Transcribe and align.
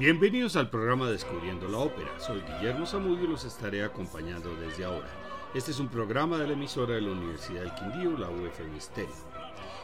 Bienvenidos 0.00 0.56
al 0.56 0.70
programa 0.70 1.10
Descubriendo 1.10 1.68
la 1.68 1.76
Ópera. 1.76 2.18
Soy 2.18 2.40
Guillermo 2.40 2.86
Zamudio 2.86 3.24
y 3.24 3.28
los 3.28 3.44
estaré 3.44 3.84
acompañando 3.84 4.56
desde 4.56 4.86
ahora. 4.86 5.10
Este 5.54 5.72
es 5.72 5.78
un 5.78 5.90
programa 5.90 6.38
de 6.38 6.46
la 6.46 6.54
emisora 6.54 6.94
de 6.94 7.02
la 7.02 7.10
Universidad 7.10 7.60
del 7.60 7.74
Quindío, 7.74 8.16
la 8.16 8.30
UF 8.30 8.60
Misterio. 8.72 9.14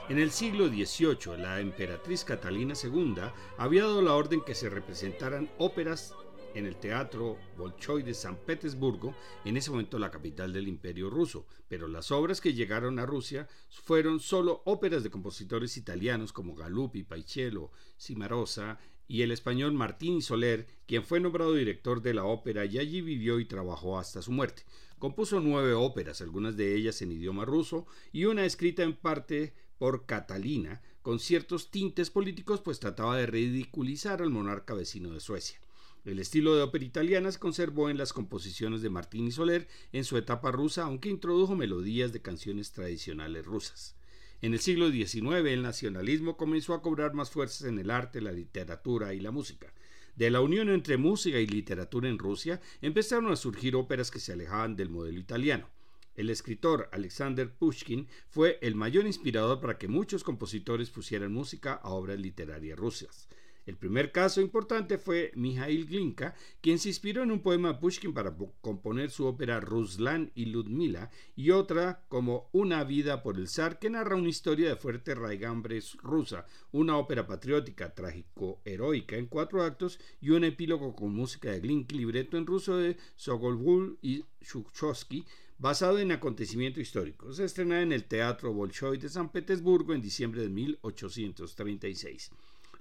En 0.08 0.18
el 0.18 0.30
siglo 0.30 0.68
XVIII, 0.68 1.36
la 1.36 1.60
emperatriz 1.60 2.24
Catalina 2.24 2.72
II 2.82 3.14
había 3.58 3.82
dado 3.82 4.00
la 4.00 4.14
orden 4.14 4.40
que 4.40 4.54
se 4.54 4.70
representaran 4.70 5.50
óperas 5.58 6.14
en 6.54 6.64
el 6.64 6.76
Teatro 6.76 7.36
Bolshoi 7.58 8.02
de 8.02 8.14
San 8.14 8.36
Petersburgo, 8.36 9.14
en 9.44 9.58
ese 9.58 9.70
momento 9.70 9.98
la 9.98 10.10
capital 10.10 10.50
del 10.50 10.66
Imperio 10.66 11.10
ruso, 11.10 11.46
pero 11.68 11.88
las 11.88 12.10
obras 12.10 12.40
que 12.40 12.54
llegaron 12.54 12.98
a 12.98 13.04
Rusia 13.04 13.48
fueron 13.68 14.20
solo 14.20 14.62
óperas 14.64 15.02
de 15.02 15.10
compositores 15.10 15.76
italianos 15.76 16.32
como 16.32 16.54
Galuppi, 16.54 17.02
Paisiello, 17.02 17.70
Cimarosa 18.00 18.78
y 19.08 19.22
el 19.22 19.30
español 19.30 19.72
Martín 19.72 20.22
Soler, 20.22 20.66
quien 20.86 21.04
fue 21.04 21.20
nombrado 21.20 21.54
director 21.54 22.02
de 22.02 22.14
la 22.14 22.24
ópera 22.24 22.64
y 22.64 22.78
allí 22.78 23.00
vivió 23.00 23.40
y 23.40 23.44
trabajó 23.44 23.98
hasta 23.98 24.22
su 24.22 24.32
muerte. 24.32 24.64
Compuso 24.98 25.40
nueve 25.40 25.74
óperas, 25.74 26.20
algunas 26.20 26.56
de 26.56 26.74
ellas 26.74 27.02
en 27.02 27.12
idioma 27.12 27.44
ruso, 27.44 27.86
y 28.12 28.24
una 28.24 28.44
escrita 28.44 28.82
en 28.82 28.94
parte 28.94 29.52
por 29.78 30.06
Catalina, 30.06 30.80
con 31.02 31.20
ciertos 31.20 31.70
tintes 31.70 32.10
políticos, 32.10 32.60
pues 32.60 32.80
trataba 32.80 33.16
de 33.16 33.26
ridiculizar 33.26 34.22
al 34.22 34.30
monarca 34.30 34.74
vecino 34.74 35.10
de 35.10 35.20
Suecia. 35.20 35.60
El 36.04 36.18
estilo 36.18 36.54
de 36.54 36.62
ópera 36.62 36.84
italiana 36.84 37.30
se 37.32 37.38
conservó 37.38 37.90
en 37.90 37.98
las 37.98 38.12
composiciones 38.12 38.80
de 38.80 38.90
Martín 38.90 39.26
y 39.26 39.32
Soler 39.32 39.68
en 39.92 40.04
su 40.04 40.16
etapa 40.16 40.52
rusa, 40.52 40.84
aunque 40.84 41.08
introdujo 41.08 41.56
melodías 41.56 42.12
de 42.12 42.22
canciones 42.22 42.72
tradicionales 42.72 43.44
rusas. 43.44 43.96
En 44.42 44.52
el 44.52 44.60
siglo 44.60 44.90
XIX 44.90 45.46
el 45.46 45.62
nacionalismo 45.62 46.36
comenzó 46.36 46.74
a 46.74 46.82
cobrar 46.82 47.14
más 47.14 47.30
fuerzas 47.30 47.66
en 47.66 47.78
el 47.78 47.90
arte, 47.90 48.20
la 48.20 48.32
literatura 48.32 49.14
y 49.14 49.20
la 49.20 49.30
música. 49.30 49.72
De 50.14 50.30
la 50.30 50.42
unión 50.42 50.68
entre 50.68 50.98
música 50.98 51.38
y 51.38 51.46
literatura 51.46 52.08
en 52.08 52.18
Rusia 52.18 52.60
empezaron 52.82 53.32
a 53.32 53.36
surgir 53.36 53.76
óperas 53.76 54.10
que 54.10 54.20
se 54.20 54.32
alejaban 54.32 54.76
del 54.76 54.90
modelo 54.90 55.18
italiano. 55.18 55.70
El 56.14 56.30
escritor 56.30 56.88
Alexander 56.92 57.50
Pushkin 57.50 58.08
fue 58.28 58.58
el 58.62 58.74
mayor 58.74 59.06
inspirador 59.06 59.60
para 59.60 59.78
que 59.78 59.88
muchos 59.88 60.24
compositores 60.24 60.90
pusieran 60.90 61.32
música 61.32 61.74
a 61.74 61.90
obras 61.90 62.18
literarias 62.18 62.78
rusas. 62.78 63.28
El 63.66 63.76
primer 63.76 64.12
caso 64.12 64.40
importante 64.40 64.96
fue 64.96 65.32
Mikhail 65.34 65.86
Glinka, 65.86 66.36
quien 66.60 66.78
se 66.78 66.88
inspiró 66.88 67.24
en 67.24 67.32
un 67.32 67.40
poema 67.40 67.72
de 67.72 67.78
Pushkin 67.80 68.14
para 68.14 68.32
componer 68.60 69.10
su 69.10 69.26
ópera 69.26 69.58
Ruslan 69.58 70.30
y 70.36 70.46
Ludmila, 70.46 71.10
y 71.34 71.50
otra 71.50 72.04
como 72.08 72.48
Una 72.52 72.84
vida 72.84 73.24
por 73.24 73.36
el 73.36 73.48
zar, 73.48 73.80
que 73.80 73.90
narra 73.90 74.14
una 74.14 74.28
historia 74.28 74.68
de 74.68 74.76
fuerte 74.76 75.16
raigambre 75.16 75.80
rusa, 76.00 76.46
una 76.70 76.96
ópera 76.96 77.26
patriótica, 77.26 77.92
trágico-heroica 77.92 79.16
en 79.16 79.26
cuatro 79.26 79.64
actos 79.64 79.98
y 80.20 80.30
un 80.30 80.44
epílogo 80.44 80.94
con 80.94 81.12
música 81.12 81.50
de 81.50 81.58
Glinka, 81.58 81.96
libreto 81.96 82.36
en 82.36 82.46
ruso 82.46 82.76
de 82.76 82.96
Sogolbul 83.16 83.98
y 84.00 84.24
Shukovsky, 84.42 85.24
basado 85.58 85.98
en 85.98 86.12
acontecimiento 86.12 86.80
histórico. 86.80 87.32
Se 87.32 87.44
estrenó 87.44 87.74
en 87.76 87.90
el 87.90 88.04
Teatro 88.04 88.52
Bolshoi 88.52 88.98
de 88.98 89.08
San 89.08 89.32
Petersburgo 89.32 89.92
en 89.92 90.02
diciembre 90.02 90.42
de 90.42 90.50
1836. 90.50 92.30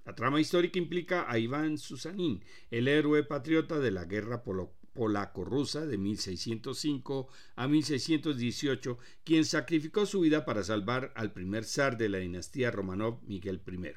La 0.06 0.14
trama 0.14 0.39
histórica 0.39 0.78
implica 0.78 1.25
a 1.28 1.39
Iván 1.39 1.80
Susanín, 1.80 2.44
el 2.70 2.88
héroe 2.88 3.23
patriota 3.23 3.80
de 3.80 3.89
la 3.89 4.06
guerra 4.06 4.44
polaco-rusa 4.44 5.88
de 5.88 5.98
1605 5.98 7.28
a 7.56 7.67
1618, 7.67 9.00
quien 9.23 9.45
sacrificó 9.45 10.05
su 10.05 10.20
vida 10.20 10.45
para 10.45 10.64
salvar 10.64 11.11
al 11.16 11.33
primer 11.33 11.66
zar 11.66 11.98
de 11.98 12.10
la 12.10 12.20
dinastía 12.20 12.70
Romanov, 12.70 13.23
Miguel 13.23 13.61
I. 13.66 13.93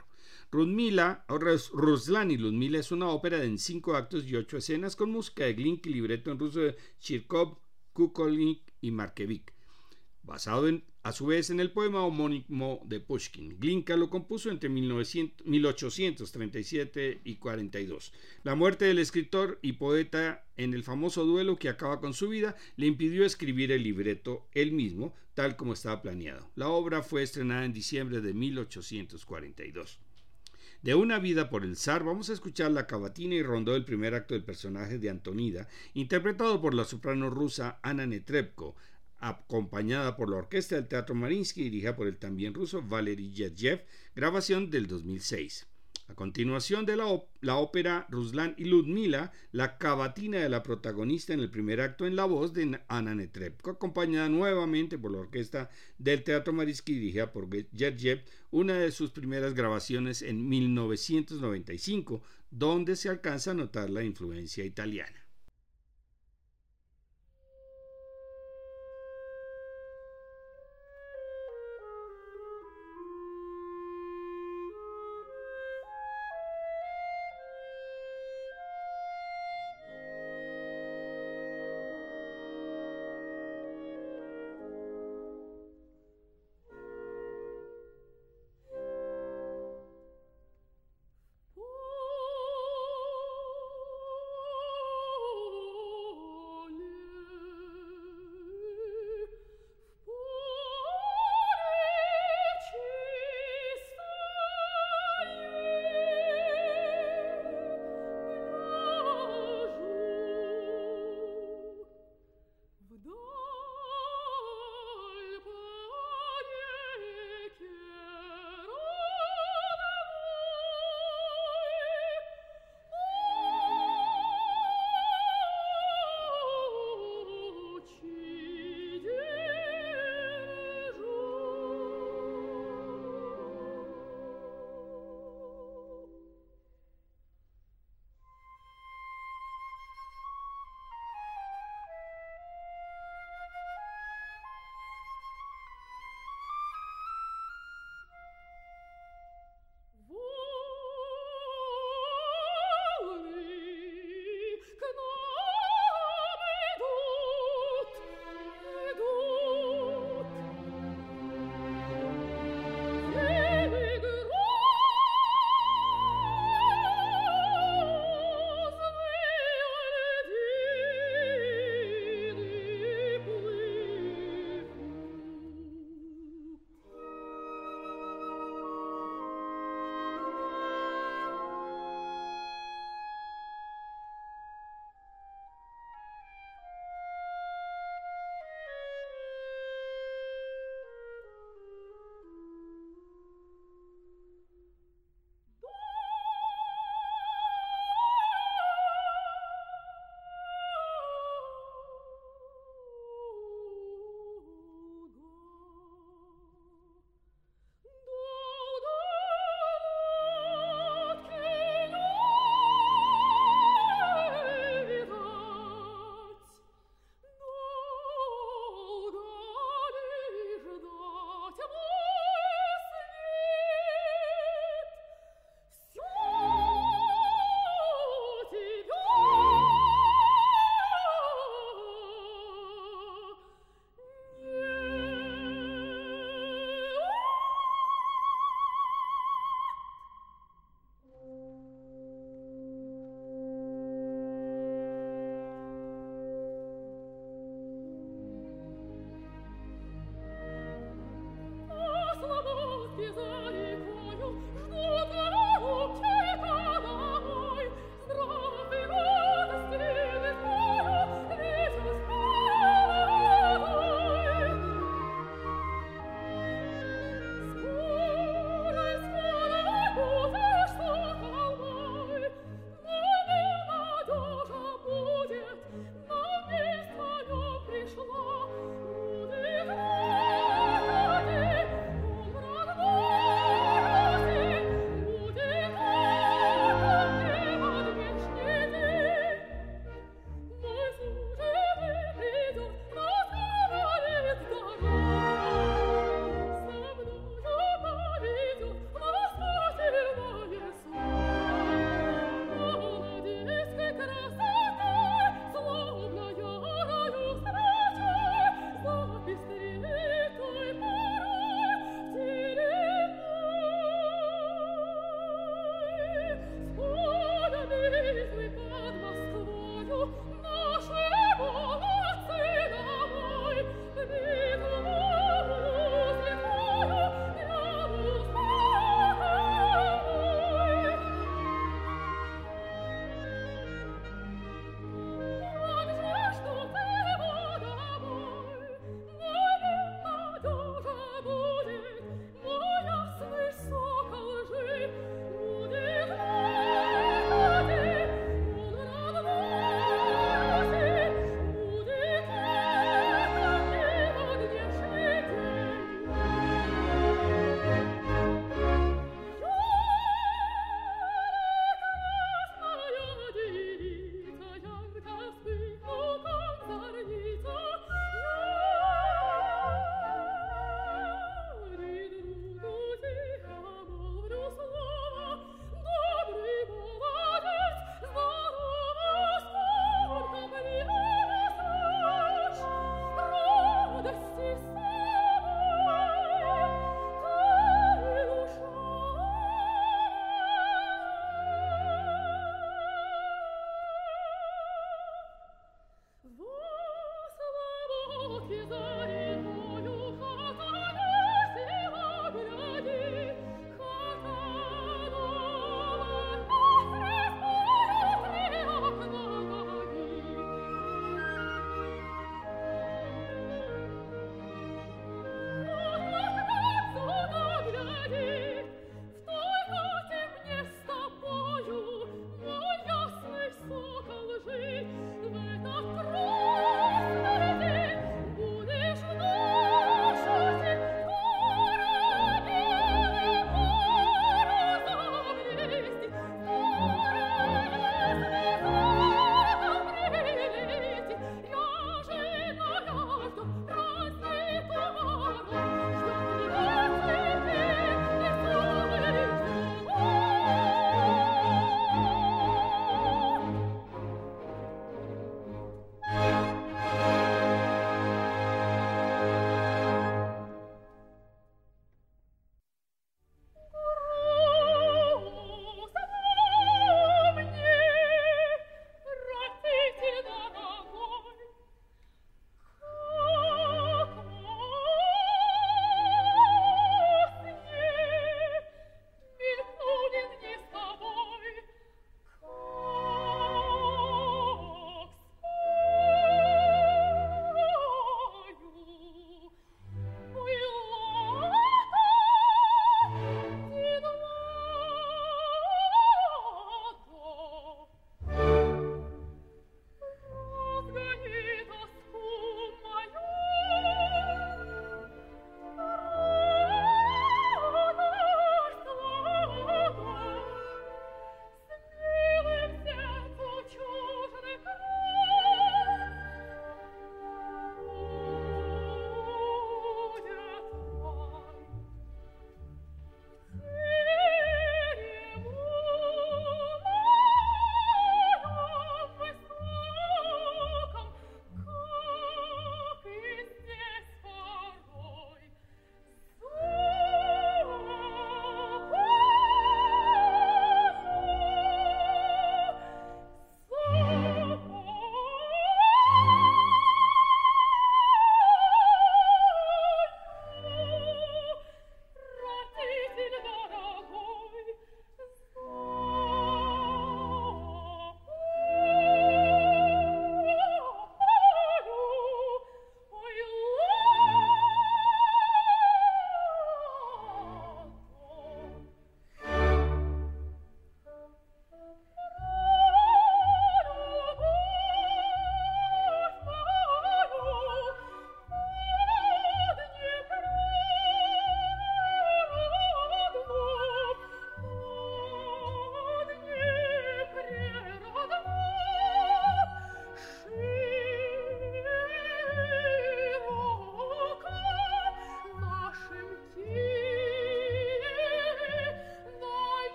Rudmila, 0.51 1.27
Ruslan 1.29 2.31
y 2.31 2.39
Ludmila 2.39 2.79
es 2.79 2.91
una 2.91 3.09
ópera 3.09 3.45
en 3.45 3.59
cinco 3.59 3.95
actos 3.95 4.25
y 4.25 4.35
ocho 4.35 4.57
escenas 4.57 4.97
con 4.97 5.11
música 5.11 5.45
de 5.45 5.53
Glink 5.53 5.87
y 5.87 5.91
libreto 5.91 6.31
en 6.31 6.39
ruso 6.39 6.61
de 6.61 6.77
Chirkov, 7.01 7.59
Kukolnik 7.93 8.63
y 8.81 8.93
Markevik 8.93 9.53
basado 10.29 10.69
en, 10.69 10.85
a 11.03 11.13
su 11.13 11.27
vez 11.27 11.51
en 11.51 11.61
el 11.61 11.71
poema 11.71 12.03
homónimo 12.03 12.81
de 12.87 12.99
Pushkin. 13.01 13.59
Glinka 13.59 13.95
lo 13.97 14.09
compuso 14.11 14.51
entre 14.51 14.69
1837 14.69 17.21
y 17.25 17.37
42. 17.37 18.13
La 18.43 18.55
muerte 18.55 18.85
del 18.87 18.99
escritor 18.99 19.59
y 19.63 19.73
poeta 19.75 20.45
en 20.57 20.75
el 20.75 20.83
famoso 20.83 21.25
duelo 21.25 21.57
que 21.59 21.69
acaba 21.69 22.01
con 22.01 22.15
su 22.15 22.29
vida 22.29 22.57
le 22.77 22.87
impidió 22.87 23.25
escribir 23.25 23.71
el 23.73 23.85
libreto 23.85 24.49
él 24.53 24.73
mismo, 24.73 25.15
tal 25.35 25.57
como 25.57 25.73
estaba 25.73 26.03
planeado. 26.03 26.51
La 26.57 26.69
obra 26.69 27.03
fue 27.03 27.23
estrenada 27.23 27.65
en 27.65 27.73
diciembre 27.73 28.21
de 28.21 28.35
1842. 28.35 30.01
De 30.83 30.95
una 30.95 31.19
vida 31.19 31.51
por 31.51 31.65
el 31.65 31.77
zar 31.77 32.05
vamos 32.05 32.31
a 32.31 32.33
escuchar 32.33 32.71
la 32.71 32.87
cavatina 32.87 33.35
y 33.35 33.43
rondó 33.43 33.73
del 33.73 33.85
primer 33.85 34.15
acto 34.15 34.35
del 34.35 34.45
personaje 34.45 34.99
de 34.99 35.11
Antonida, 35.11 35.67
interpretado 35.95 36.61
por 36.61 36.73
la 36.73 36.85
soprano 36.85 37.31
rusa 37.31 37.81
Anna 37.83 38.07
Netrebko, 38.07 38.77
acompañada 39.21 40.17
por 40.17 40.31
la 40.31 40.37
Orquesta 40.37 40.77
del 40.77 40.89
Teatro 40.89 41.15
Marinsky, 41.15 41.65
dirigida 41.65 41.97
por 41.97 42.07
el 42.07 42.19
también 42.19 42.55
ruso 42.55 42.83
Valery 42.83 43.31
Yevyev, 43.31 43.85
grabación 44.15 44.71
del 44.71 44.87
2006. 44.87 45.67
A 46.09 46.15
continuación 46.15 46.87
de 46.87 46.97
la, 46.97 47.05
la, 47.43 47.57
ópera 47.57 48.07
Ruslan 48.09 48.55
y 48.57 48.65
Ludmila, 48.65 49.31
la 49.53 49.77
cavatina 49.77 50.39
de 50.39 50.49
la 50.49 50.63
protagonista 50.63 51.35
en 51.35 51.41
el 51.41 51.51
primer 51.51 51.83
acto 51.83 52.07
en 52.07 52.17
la 52.17 52.25
voz 52.25 52.55
de 52.55 52.81
Ana 52.89 53.15
Netrebko, 53.15 53.73
acompañada 53.73 54.31
nuevamente 54.31 54.97
por 54.97 55.13
la 55.13 55.19
orquesta 55.19 55.69
del 55.99 56.25
Teatro 56.25 56.55
Marinsky 56.55 56.95
dirigida 56.95 57.31
por 57.31 57.51
Yevyev, 57.51 58.25
una 58.51 58.79
de 58.79 58.91
sus 58.91 59.11
primeras 59.11 59.53
grabaciones 59.53 60.23
en 60.23 60.49
1995, 60.49 62.23
donde 62.51 62.97
se 62.97 63.11
alcanza 63.11 63.51
a 63.51 63.55
notar 63.55 63.91
la 63.91 64.03
influencia 64.03 64.65
italiana. 64.65 65.28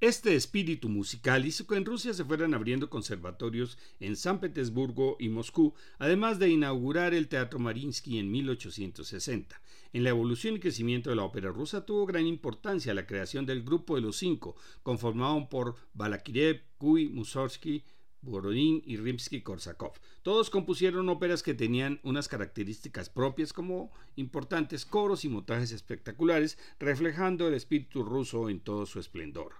Este 0.00 0.36
espíritu 0.36 0.88
musical 0.88 1.44
hizo 1.44 1.66
que 1.66 1.74
en 1.74 1.84
Rusia 1.84 2.14
se 2.14 2.24
fueran 2.24 2.54
abriendo 2.54 2.88
conservatorios 2.88 3.76
en 3.98 4.14
San 4.14 4.38
Petersburgo 4.38 5.16
y 5.18 5.28
Moscú, 5.28 5.74
además 5.98 6.38
de 6.38 6.50
inaugurar 6.50 7.14
el 7.14 7.26
Teatro 7.26 7.58
Marinsky 7.58 8.20
en 8.20 8.30
1860. 8.30 9.60
En 9.92 10.04
la 10.04 10.10
evolución 10.10 10.54
y 10.54 10.60
crecimiento 10.60 11.10
de 11.10 11.16
la 11.16 11.24
ópera 11.24 11.50
rusa 11.50 11.84
tuvo 11.84 12.06
gran 12.06 12.28
importancia 12.28 12.94
la 12.94 13.08
creación 13.08 13.44
del 13.44 13.64
Grupo 13.64 13.96
de 13.96 14.02
los 14.02 14.16
Cinco, 14.18 14.54
conformado 14.84 15.48
por 15.48 15.74
Balakirev, 15.94 16.62
Kuy, 16.76 17.08
Mussorgsky, 17.08 17.82
Borodin 18.22 18.84
y 18.86 18.98
Rimsky-Korsakov. 18.98 19.94
Todos 20.22 20.48
compusieron 20.48 21.08
óperas 21.08 21.42
que 21.42 21.54
tenían 21.54 21.98
unas 22.04 22.28
características 22.28 23.10
propias 23.10 23.52
como 23.52 23.90
importantes 24.14 24.86
coros 24.86 25.24
y 25.24 25.28
montajes 25.28 25.72
espectaculares, 25.72 26.56
reflejando 26.78 27.48
el 27.48 27.54
espíritu 27.54 28.04
ruso 28.04 28.48
en 28.48 28.60
todo 28.60 28.86
su 28.86 29.00
esplendor. 29.00 29.54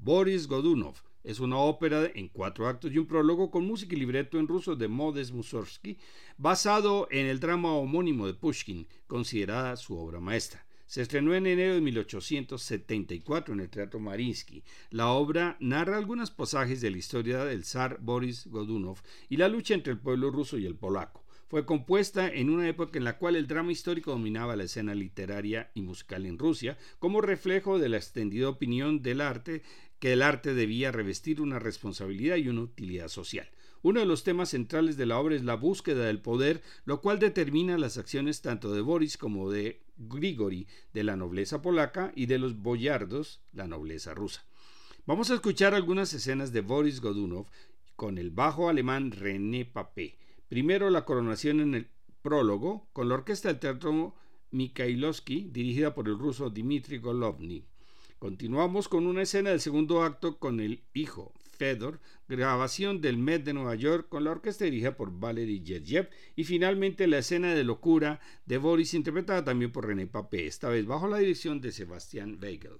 Boris 0.00 0.46
Godunov 0.46 0.94
es 1.24 1.40
una 1.40 1.58
ópera 1.58 2.08
en 2.14 2.28
cuatro 2.28 2.68
actos 2.68 2.92
y 2.92 2.98
un 2.98 3.06
prólogo 3.06 3.50
con 3.50 3.66
música 3.66 3.96
y 3.96 3.98
libreto 3.98 4.38
en 4.38 4.46
ruso 4.46 4.76
de 4.76 4.86
Modest 4.86 5.32
Mussorgsky, 5.32 5.98
basado 6.36 7.08
en 7.10 7.26
el 7.26 7.40
drama 7.40 7.72
homónimo 7.72 8.28
de 8.28 8.34
Pushkin, 8.34 8.86
considerada 9.08 9.76
su 9.76 9.98
obra 9.98 10.20
maestra. 10.20 10.64
Se 10.86 11.02
estrenó 11.02 11.34
en 11.34 11.46
enero 11.48 11.74
de 11.74 11.80
1874 11.80 13.54
en 13.54 13.60
el 13.60 13.68
Teatro 13.68 13.98
Marinsky. 13.98 14.62
La 14.90 15.08
obra 15.08 15.56
narra 15.58 15.98
algunos 15.98 16.30
pasajes 16.30 16.80
de 16.80 16.92
la 16.92 16.98
historia 16.98 17.44
del 17.44 17.64
zar 17.64 17.98
Boris 18.00 18.46
Godunov 18.46 18.98
y 19.28 19.36
la 19.36 19.48
lucha 19.48 19.74
entre 19.74 19.92
el 19.92 19.98
pueblo 19.98 20.30
ruso 20.30 20.56
y 20.56 20.64
el 20.64 20.76
polaco. 20.76 21.24
Fue 21.48 21.64
compuesta 21.64 22.28
en 22.28 22.50
una 22.50 22.68
época 22.68 22.98
en 22.98 23.04
la 23.04 23.16
cual 23.16 23.34
el 23.34 23.46
drama 23.46 23.72
histórico 23.72 24.10
dominaba 24.10 24.54
la 24.54 24.64
escena 24.64 24.94
literaria 24.94 25.70
y 25.72 25.80
musical 25.80 26.26
en 26.26 26.38
Rusia, 26.38 26.76
como 26.98 27.22
reflejo 27.22 27.78
de 27.78 27.88
la 27.88 27.96
extendida 27.96 28.50
opinión 28.50 29.00
del 29.00 29.22
arte 29.22 29.62
que 29.98 30.12
el 30.12 30.22
arte 30.22 30.54
debía 30.54 30.92
revestir 30.92 31.40
una 31.40 31.58
responsabilidad 31.58 32.36
y 32.36 32.48
una 32.48 32.62
utilidad 32.62 33.08
social. 33.08 33.48
Uno 33.82 34.00
de 34.00 34.06
los 34.06 34.24
temas 34.24 34.50
centrales 34.50 34.96
de 34.96 35.06
la 35.06 35.18
obra 35.18 35.36
es 35.36 35.44
la 35.44 35.54
búsqueda 35.54 36.04
del 36.04 36.20
poder, 36.20 36.62
lo 36.84 37.00
cual 37.00 37.18
determina 37.20 37.78
las 37.78 37.96
acciones 37.96 38.42
tanto 38.42 38.72
de 38.72 38.80
Boris 38.80 39.16
como 39.16 39.50
de 39.50 39.82
Grigori, 39.96 40.66
de 40.92 41.04
la 41.04 41.16
nobleza 41.16 41.62
polaca, 41.62 42.12
y 42.16 42.26
de 42.26 42.38
los 42.38 42.56
boyardos, 42.56 43.40
la 43.52 43.68
nobleza 43.68 44.14
rusa. 44.14 44.44
Vamos 45.06 45.30
a 45.30 45.34
escuchar 45.34 45.74
algunas 45.74 46.12
escenas 46.12 46.52
de 46.52 46.60
Boris 46.60 47.00
Godunov 47.00 47.46
con 47.94 48.18
el 48.18 48.30
bajo 48.30 48.68
alemán 48.68 49.12
René 49.12 49.64
Papé. 49.64 50.18
Primero 50.48 50.90
la 50.90 51.04
coronación 51.04 51.60
en 51.60 51.74
el 51.74 51.88
prólogo 52.22 52.88
con 52.92 53.08
la 53.08 53.14
orquesta 53.14 53.48
del 53.48 53.58
teatro 53.58 54.14
Mikhailovsky, 54.50 55.48
dirigida 55.50 55.94
por 55.94 56.08
el 56.08 56.18
ruso 56.18 56.50
Dmitry 56.50 56.98
Golovny. 56.98 57.64
Continuamos 58.18 58.88
con 58.88 59.06
una 59.06 59.22
escena 59.22 59.50
del 59.50 59.60
segundo 59.60 60.02
acto 60.02 60.40
con 60.40 60.58
el 60.58 60.82
hijo, 60.92 61.32
Fedor, 61.56 62.00
grabación 62.28 63.00
del 63.00 63.16
Met 63.16 63.44
de 63.44 63.52
Nueva 63.52 63.76
York 63.76 64.08
con 64.08 64.24
la 64.24 64.32
orquesta 64.32 64.64
dirigida 64.64 64.96
por 64.96 65.20
Valery 65.20 65.62
Gergiev 65.64 66.10
y 66.34 66.42
finalmente 66.42 67.06
la 67.06 67.18
escena 67.18 67.54
de 67.54 67.62
locura 67.62 68.18
de 68.44 68.58
Boris 68.58 68.94
interpretada 68.94 69.44
también 69.44 69.70
por 69.70 69.86
René 69.86 70.08
Papé, 70.08 70.48
esta 70.48 70.68
vez 70.68 70.84
bajo 70.84 71.06
la 71.06 71.18
dirección 71.18 71.60
de 71.60 71.70
Sebastián 71.70 72.38
Weigel. 72.42 72.78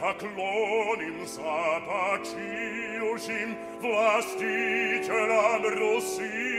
поклоним 0.00 1.26
за 1.26 1.80
почившим 1.86 3.56
властителям 3.82 5.62
Руси. 5.62 6.49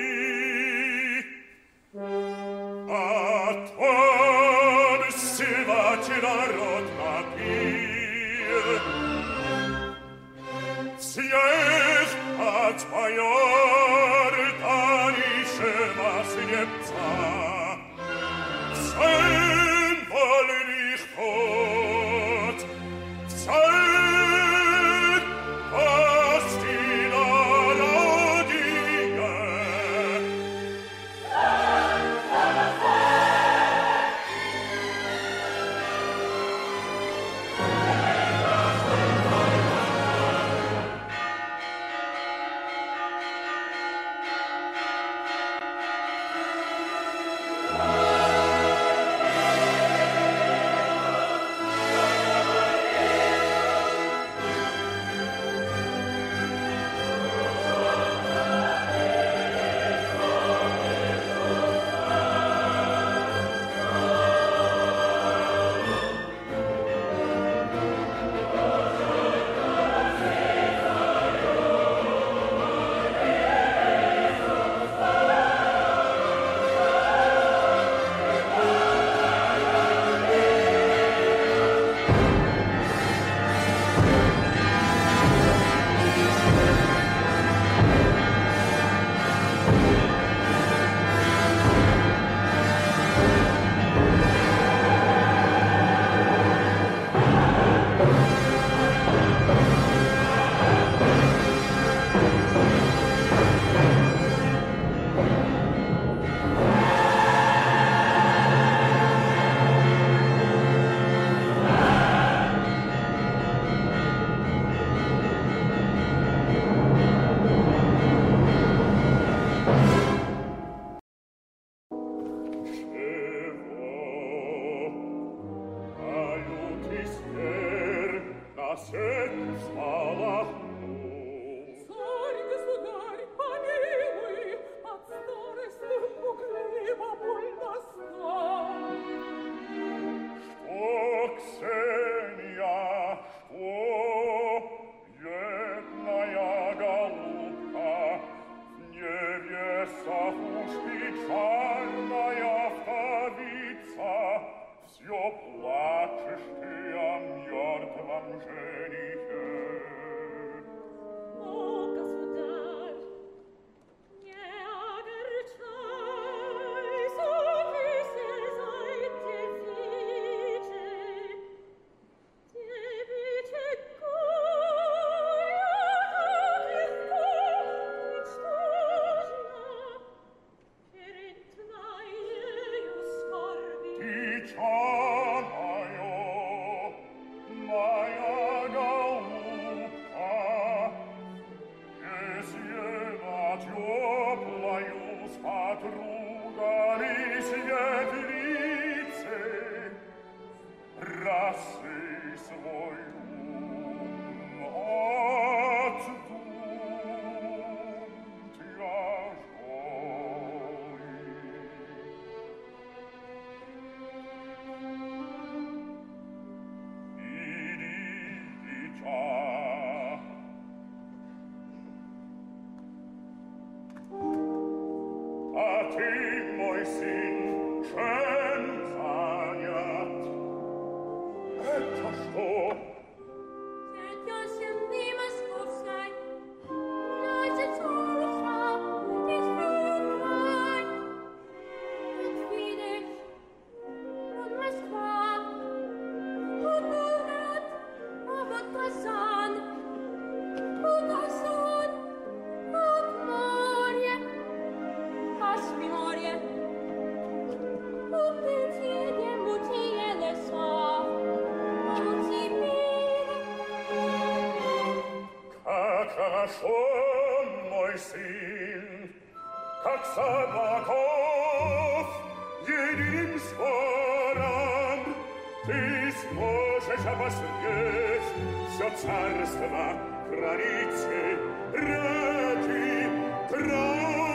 царства, 278.95 279.95
храните, 280.30 281.38
ради, 281.73 283.10
правды. 283.49 284.31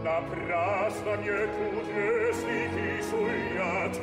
la 0.04 0.20
prasna 0.20 1.16
quietud 1.24 1.88
esti 1.96 2.60
suiat, 3.08 3.94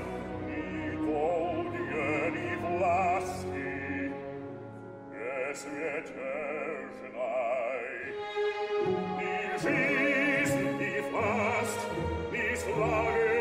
ni 0.48 0.98
gaudie 1.06 2.32
ni 2.36 2.50
vlasti, 2.64 4.10
es 5.50 5.62
eternae. 5.94 7.22
Ni 9.18 9.36
gis, 9.62 10.52
ni 10.80 10.94
fast, 11.12 11.82
ni 12.32 12.48
slage, 12.64 13.41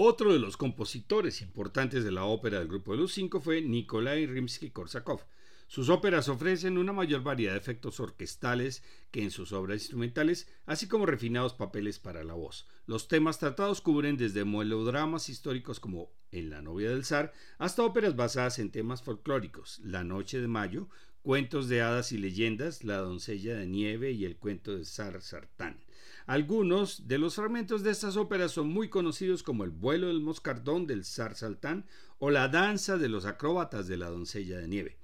Otro 0.00 0.32
de 0.32 0.38
los 0.38 0.56
compositores 0.56 1.42
importantes 1.42 2.02
de 2.04 2.12
la 2.12 2.24
ópera 2.24 2.60
del 2.60 2.68
grupo 2.68 2.92
de 2.92 2.98
los 2.98 3.12
cinco 3.12 3.40
fue 3.40 3.60
Nikolai 3.60 4.26
Rimsky-Korsakov. 4.26 5.20
Sus 5.68 5.90
óperas 5.90 6.30
ofrecen 6.30 6.78
una 6.78 6.94
mayor 6.94 7.22
variedad 7.22 7.52
de 7.52 7.58
efectos 7.58 8.00
orquestales 8.00 8.82
que 9.10 9.22
en 9.22 9.30
sus 9.30 9.52
obras 9.52 9.82
instrumentales, 9.82 10.48
así 10.64 10.88
como 10.88 11.04
refinados 11.04 11.52
papeles 11.52 11.98
para 11.98 12.24
la 12.24 12.32
voz. 12.32 12.66
Los 12.86 13.06
temas 13.06 13.38
tratados 13.38 13.82
cubren 13.82 14.16
desde 14.16 14.46
melodramas 14.46 15.28
históricos 15.28 15.78
como 15.78 16.10
En 16.32 16.48
la 16.48 16.62
novia 16.62 16.88
del 16.88 17.04
zar 17.04 17.34
hasta 17.58 17.82
óperas 17.82 18.16
basadas 18.16 18.58
en 18.58 18.70
temas 18.70 19.02
folclóricos, 19.02 19.78
La 19.84 20.04
noche 20.04 20.40
de 20.40 20.48
mayo, 20.48 20.88
cuentos 21.20 21.68
de 21.68 21.82
hadas 21.82 22.12
y 22.12 22.18
leyendas, 22.18 22.82
La 22.82 22.96
doncella 22.96 23.54
de 23.58 23.66
nieve 23.66 24.12
y 24.12 24.24
el 24.24 24.38
cuento 24.38 24.74
de 24.74 24.86
Zar 24.86 25.20
Sartán. 25.20 25.84
Algunos 26.26 27.08
de 27.08 27.18
los 27.18 27.34
fragmentos 27.34 27.82
de 27.82 27.90
estas 27.90 28.16
óperas 28.16 28.52
son 28.52 28.68
muy 28.68 28.88
conocidos 28.88 29.42
como 29.42 29.64
El 29.64 29.70
vuelo 29.70 30.08
del 30.08 30.20
moscardón 30.20 30.86
del 30.86 31.04
zar 31.04 31.34
Saltán 31.34 31.84
o 32.18 32.30
La 32.30 32.48
danza 32.48 32.96
de 32.96 33.10
los 33.10 33.26
acróbatas 33.26 33.86
de 33.86 33.98
la 33.98 34.08
doncella 34.08 34.58
de 34.58 34.68
nieve, 34.68 34.98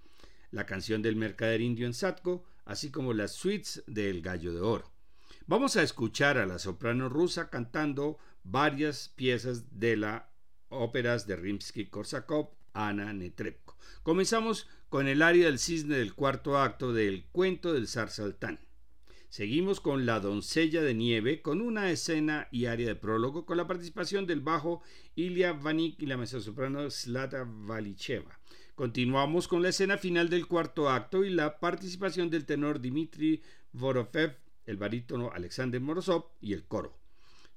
la 0.55 0.67
canción 0.67 1.03
del 1.03 1.17
mercader 1.17 1.61
indio 1.61 1.85
en 1.85 1.95
Satko, 1.95 2.45
así 2.65 2.91
como 2.91 3.13
las 3.13 3.33
suites 3.33 3.83
del 3.89 4.23
gallo 4.23 4.55
de 4.55 4.61
oro. 4.61 4.93
Vamos 5.47 5.77
a 5.77 5.83
escuchar 5.83 6.39
a 6.39 6.47
la 6.47 6.61
soprano 6.61 7.09
rusa 7.09 7.51
cantando 7.51 8.19
varias 8.45 9.09
piezas 9.09 9.79
de 9.79 9.97
las 9.97 10.23
óperas 10.69 11.27
de 11.27 11.37
Rimsky-Korsakov, 11.37 12.51
Ana 12.73 13.13
Netrebko. 13.13 13.77
Comenzamos 14.05 14.69
con 14.89 15.09
el 15.09 15.23
aria 15.23 15.47
del 15.47 15.59
cisne 15.59 15.97
del 15.97 16.15
cuarto 16.15 16.57
acto 16.57 16.93
del 16.93 17.27
cuento 17.33 17.73
del 17.73 17.89
zar 17.89 18.11
Saltán. 18.11 18.61
Seguimos 19.29 19.81
con 19.81 20.07
La 20.07 20.21
doncella 20.21 20.83
de 20.83 20.95
nieve, 20.95 21.43
con 21.43 21.61
una 21.61 21.91
escena 21.91 22.47
y 22.53 22.67
área 22.67 22.87
de 22.87 22.95
prólogo, 22.95 23.45
con 23.45 23.57
la 23.57 23.67
participación 23.67 24.27
del 24.29 24.41
bajo 24.41 24.83
Ilya 25.17 25.53
Vanik 25.53 26.01
y 26.01 26.07
la 26.07 26.17
mezzosoprano 26.17 26.89
Slata 26.89 27.45
Valicheva. 27.45 28.39
Continuamos 28.75 29.47
con 29.47 29.63
la 29.63 29.69
escena 29.69 29.99
final 29.99 30.29
del 30.29 30.49
cuarto 30.49 30.91
acto 30.91 31.25
y 31.25 31.31
la 31.31 31.61
participación 31.61 32.29
del 32.29 32.45
tenor 32.45 32.81
Dmitry 32.81 33.41
Vorofev, 33.73 34.37
el 34.67 34.77
barítono 34.77 35.31
Alexander 35.33 35.81
Morozov 35.81 36.33
y 36.41 36.55
el 36.55 36.65
coro. 36.65 36.99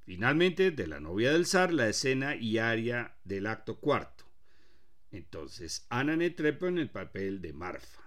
Finalmente, 0.04 0.70
de 0.70 0.86
la 0.86 1.00
novia 1.00 1.34
del 1.34 1.48
zar, 1.48 1.74
la 1.74 1.90
escena 1.90 2.36
y 2.36 2.60
área 2.60 3.18
del 3.24 3.48
acto 3.48 3.80
cuarto. 3.80 4.26
Entonces, 5.12 5.88
Ana 5.90 6.16
Netrepo 6.16 6.68
en 6.68 6.78
el 6.78 6.92
papel 6.92 7.42
de 7.42 7.52
Marfa. 7.52 8.04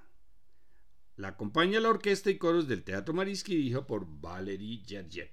La 1.16 1.28
acompaña 1.28 1.80
la 1.80 1.88
orquesta 1.88 2.30
y 2.30 2.38
coros 2.38 2.68
del 2.68 2.84
Teatro 2.84 3.12
Mariski 3.12 3.56
dijo 3.56 3.88
por 3.88 4.06
Valery 4.06 4.84
Gergiev. 4.86 5.30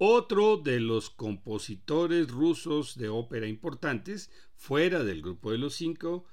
Otro 0.00 0.58
de 0.58 0.78
los 0.78 1.10
compositores 1.10 2.30
rusos 2.30 2.96
de 2.96 3.08
ópera 3.08 3.48
importantes, 3.48 4.30
fuera 4.54 5.02
del 5.02 5.22
grupo 5.22 5.50
de 5.50 5.58
los 5.58 5.74
cinco, 5.74 6.24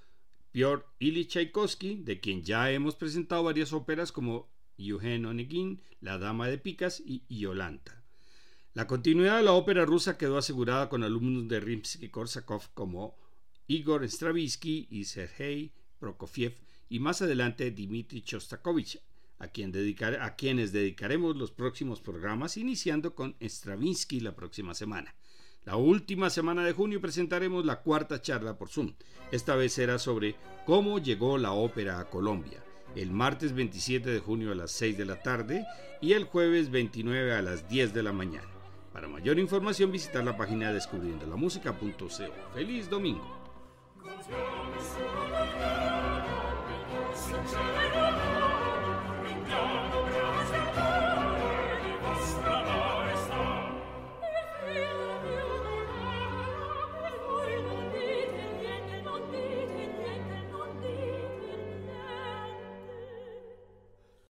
Piotr 0.52 0.86
Ilyich 1.00 1.30
Tchaikovsky, 1.30 1.96
de 1.96 2.20
quien 2.20 2.44
ya 2.44 2.70
hemos 2.70 2.96
presentado 2.96 3.42
varias 3.42 3.74
óperas 3.74 4.12
como 4.12 4.52
Eugen 4.78 5.26
Onegin, 5.26 5.82
La 6.00 6.20
Dama 6.20 6.48
de 6.48 6.60
Picas 6.60 7.02
y 7.04 7.24
Yolanta. 7.28 8.04
La 8.76 8.86
continuidad 8.86 9.38
de 9.38 9.44
la 9.44 9.54
ópera 9.54 9.84
rusa 9.84 10.16
quedó 10.16 10.38
asegurada 10.38 10.88
con 10.88 11.02
alumnos 11.02 11.48
de 11.48 11.60
Rimsky-Korsakov 11.60 12.70
como 12.76 13.18
Igor 13.66 14.04
Stravinsky 14.04 14.88
y 14.92 15.06
Sergei 15.06 15.74
Prokofiev 15.98 16.56
y 16.88 17.00
más 17.00 17.24
adelante 17.24 17.72
Dmitri 17.72 18.22
Shostakovich, 18.24 19.00
a, 19.40 19.48
quien 19.48 19.74
a 20.22 20.36
quienes 20.36 20.72
dedicaremos 20.72 21.36
los 21.36 21.52
próximos 21.52 22.02
programas, 22.02 22.58
iniciando 22.58 23.16
con 23.16 23.36
Stravinsky 23.42 24.20
la 24.20 24.36
próxima 24.36 24.74
semana. 24.74 25.16
La 25.66 25.78
última 25.78 26.30
semana 26.30 26.64
de 26.64 26.74
junio 26.74 27.02
presentaremos 27.02 27.66
la 27.66 27.82
cuarta 27.82 28.22
charla 28.22 28.58
por 28.58 28.70
Zoom. 28.70 28.94
Esta 29.32 29.56
vez 29.56 29.74
será 29.74 29.98
sobre 29.98 30.36
cómo 30.66 31.00
llegó 31.00 31.40
la 31.40 31.54
ópera 31.54 32.00
a 32.00 32.10
Colombia, 32.10 32.64
el 32.96 33.12
martes 33.12 33.54
27 33.54 34.10
de 34.10 34.20
junio 34.20 34.52
a 34.52 34.56
las 34.56 34.72
6 34.72 34.98
de 34.98 35.06
la 35.06 35.22
tarde 35.22 35.66
y 36.02 36.14
el 36.14 36.26
jueves 36.26 36.70
29 36.70 37.34
a 37.34 37.42
las 37.42 37.68
10 37.68 37.94
de 37.96 38.04
la 38.04 38.14
mañana. 38.14 38.48
Para 38.94 39.08
mayor 39.08 39.40
información 39.40 39.92
visitar 39.92 40.24
la 40.24 40.38
página 40.38 40.72
descubriendolamusica.co. 40.72 42.08
¡Feliz 42.54 42.90
domingo! 42.90 43.46